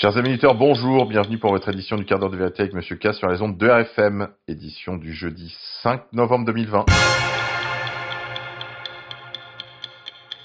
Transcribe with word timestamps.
Chers 0.00 0.16
amis 0.16 0.28
auditeurs, 0.28 0.54
bonjour, 0.54 1.06
bienvenue 1.06 1.38
pour 1.38 1.50
votre 1.50 1.70
édition 1.70 1.96
du 1.96 2.04
quart 2.04 2.20
d'heure 2.20 2.30
de 2.30 2.36
vérité 2.36 2.62
avec 2.62 2.72
Monsieur 2.72 2.94
K 2.94 3.12
sur 3.14 3.26
les 3.26 3.42
ondes 3.42 3.58
de 3.58 3.68
RFM, 3.68 4.28
édition 4.46 4.96
du 4.96 5.12
jeudi 5.12 5.52
5 5.82 6.12
novembre 6.12 6.44
2020. 6.44 6.86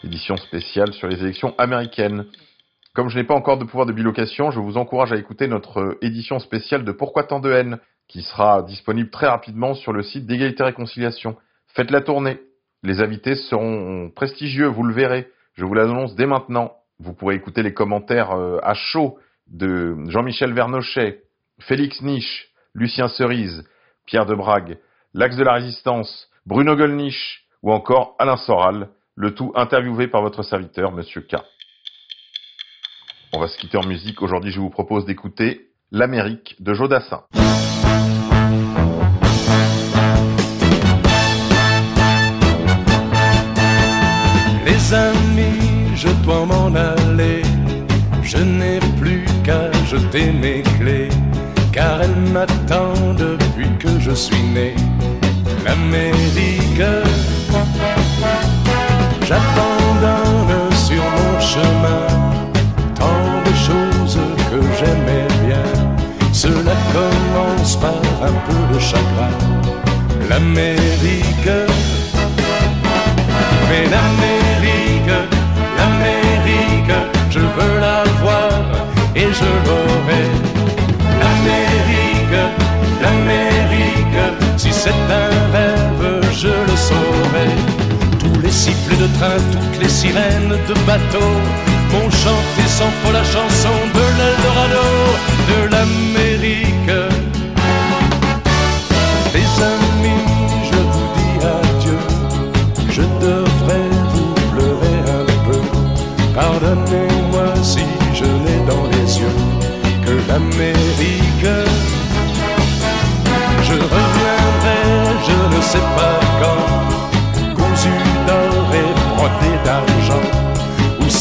Édition 0.05 0.37
spéciale 0.37 0.91
sur 0.93 1.07
les 1.07 1.21
élections 1.21 1.53
américaines. 1.59 2.25
Comme 2.95 3.09
je 3.09 3.19
n'ai 3.19 3.25
pas 3.25 3.35
encore 3.35 3.59
de 3.59 3.63
pouvoir 3.63 3.85
de 3.85 3.93
bilocation, 3.93 4.49
je 4.49 4.59
vous 4.59 4.77
encourage 4.77 5.13
à 5.13 5.17
écouter 5.17 5.47
notre 5.47 5.99
édition 6.01 6.39
spéciale 6.39 6.83
de 6.83 6.91
Pourquoi 6.91 7.23
tant 7.23 7.39
de 7.39 7.51
haine, 7.51 7.77
qui 8.07 8.23
sera 8.23 8.63
disponible 8.63 9.11
très 9.11 9.27
rapidement 9.27 9.75
sur 9.75 9.93
le 9.93 10.01
site 10.01 10.25
d'égalité 10.25 10.63
réconciliation. 10.63 11.35
Faites 11.75 11.91
la 11.91 12.01
tournée. 12.01 12.39
Les 12.81 13.01
invités 13.01 13.35
seront 13.35 14.09
prestigieux, 14.15 14.65
vous 14.65 14.81
le 14.81 14.95
verrez. 14.95 15.27
Je 15.53 15.63
vous 15.63 15.75
l'annonce 15.75 16.15
dès 16.15 16.25
maintenant. 16.25 16.73
Vous 16.97 17.13
pourrez 17.13 17.35
écouter 17.35 17.61
les 17.61 17.75
commentaires 17.75 18.31
euh, 18.31 18.57
à 18.63 18.73
chaud 18.73 19.19
de 19.53 19.95
Jean-Michel 20.09 20.53
Vernochet, 20.53 21.23
Félix 21.59 22.01
Niche, 22.01 22.49
Lucien 22.73 23.07
Cerise, 23.07 23.63
Pierre 24.05 24.25
de 24.25 24.35
Brague, 24.35 24.79
l'Axe 25.13 25.37
de 25.37 25.43
la 25.43 25.53
Résistance, 25.53 26.29
Bruno 26.45 26.75
Gollnisch 26.75 27.45
ou 27.61 27.71
encore 27.71 28.15
Alain 28.19 28.35
Soral, 28.35 28.89
le 29.15 29.33
tout 29.33 29.53
interviewé 29.55 30.07
par 30.07 30.21
votre 30.21 30.43
serviteur, 30.43 30.91
Monsieur 30.91 31.21
K. 31.21 31.35
On 33.31 33.39
va 33.39 33.47
se 33.47 33.57
quitter 33.57 33.77
en 33.77 33.85
musique. 33.87 34.21
Aujourd'hui, 34.21 34.51
je 34.51 34.59
vous 34.59 34.69
propose 34.69 35.05
d'écouter 35.05 35.69
L'Amérique 35.91 36.55
de 36.59 36.73
Jodassin. 36.73 37.23
Les 44.65 44.93
amis, 44.93 45.95
je 45.95 46.09
dois 46.23 46.45
m'en 46.45 46.73
aller. 46.75 47.43
Je 48.23 48.37
n'ai 48.37 48.79
mes 50.21 50.61
clés, 50.77 51.09
car 51.71 52.01
elle 52.01 52.31
m'attend 52.31 52.93
depuis 53.17 53.67
que 53.79 53.99
je 53.99 54.11
suis 54.11 54.43
né. 54.53 54.75
L'Amérique, 55.65 56.83
j'abandonne 59.21 60.71
sur 60.75 61.01
mon 61.01 61.39
chemin 61.39 62.07
tant 62.95 63.41
de 63.43 63.55
choses 63.55 64.19
que 64.51 64.61
j'aimais 64.77 65.27
bien. 65.47 65.63
Cela 66.31 66.75
commence 66.93 67.75
par 67.77 68.01
un 68.21 68.33
peu 68.47 68.73
de 68.73 68.79
chagrin. 68.79 69.33
L'Amérique, 70.29 71.49
mais 73.69 73.83
l'Amérique, 73.89 74.32
toutes 89.19 89.79
les 89.81 89.89
sirènes 89.89 90.55
de 90.67 90.73
bateau 90.85 91.31
m'ont 91.91 92.09
chanté 92.09 92.67
sans 92.67 92.91
faux 93.01 93.11
la 93.11 93.23
chanson 93.23 93.75
de 93.93 94.05
l'Eldorado, 94.17 94.87
de 95.49 95.71
l'Amérique. 95.71 96.12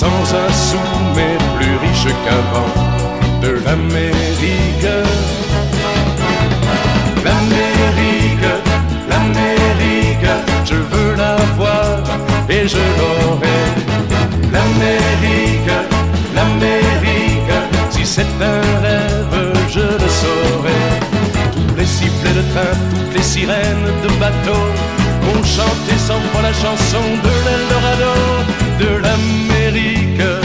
Sans 0.03 0.35
un 0.45 0.53
sou 0.67 0.85
mais 1.17 1.37
plus 1.57 1.77
riche 1.85 2.13
qu'avant, 2.25 2.73
de 3.45 3.51
l'Amérique. 3.65 4.91
L'Amérique, 7.27 8.51
l'Amérique, 9.11 10.31
je 10.71 10.79
veux 10.91 11.15
la 11.23 11.37
voir 11.59 11.99
et 12.49 12.65
je 12.75 12.85
l'aurai. 12.99 13.61
L'Amérique, 14.55 15.77
l'Amérique, 16.37 17.57
si 17.91 18.05
c'est 18.15 18.33
un 18.55 18.63
rêve, 18.85 19.37
je 19.75 19.87
le 20.03 20.09
saurai. 20.21 20.83
Tous 21.55 21.77
les 21.79 21.91
sifflets 21.97 22.37
de 22.41 22.45
train, 22.53 22.75
toutes 22.91 23.15
les 23.17 23.27
sirènes 23.35 23.91
de 24.05 24.11
bateau 24.23 24.63
ont 25.31 25.45
chanté 25.59 25.93
sans 26.09 26.21
foi 26.31 26.43
la 26.43 26.55
chanson 26.65 27.05
de 27.27 27.33
l'Eldorado, 27.45 28.15
de 28.83 28.97
l'Amérique. 28.97 30.42